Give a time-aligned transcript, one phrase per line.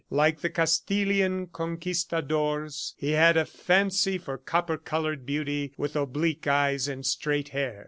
[0.09, 6.87] Like the Castilian conquistadors, he had a fancy for copper colored beauty with oblique eyes
[6.87, 7.79] and straight hair.